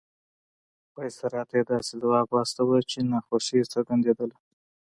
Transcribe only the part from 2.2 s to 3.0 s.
واستاوه چې